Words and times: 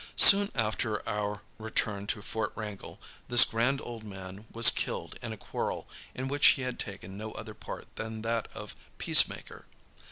Soon 0.17 0.49
after 0.55 1.07
our 1.07 1.43
return 1.59 2.07
to 2.07 2.23
Fort 2.23 2.51
Wrangell 2.55 2.99
this 3.27 3.45
grand 3.45 3.79
old 3.81 4.03
man 4.03 4.47
was 4.51 4.71
killed 4.71 5.15
in 5.21 5.31
a 5.31 5.37
quarrel 5.37 5.87
in 6.15 6.27
which 6.27 6.47
he 6.57 6.63
had 6.63 6.79
taken 6.79 7.19
no 7.19 7.33
other 7.33 7.53
part 7.53 7.85
than 7.97 8.23
that 8.23 8.47
of 8.55 8.75
peacemaker. 8.97 9.67